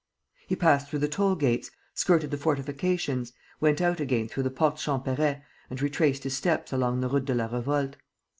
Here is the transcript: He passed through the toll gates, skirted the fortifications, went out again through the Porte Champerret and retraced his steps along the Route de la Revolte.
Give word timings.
He 0.47 0.55
passed 0.55 0.89
through 0.89 0.97
the 0.97 1.07
toll 1.07 1.35
gates, 1.35 1.69
skirted 1.93 2.31
the 2.31 2.37
fortifications, 2.37 3.33
went 3.59 3.81
out 3.81 3.99
again 3.99 4.27
through 4.27 4.41
the 4.41 4.49
Porte 4.49 4.77
Champerret 4.79 5.43
and 5.69 5.79
retraced 5.79 6.23
his 6.23 6.35
steps 6.35 6.73
along 6.73 7.01
the 7.01 7.07
Route 7.07 7.25
de 7.25 7.35
la 7.35 7.45
Revolte. 7.47 7.97